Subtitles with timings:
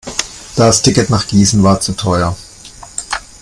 [0.55, 2.35] Das Ticket nach Gießen war zu teuer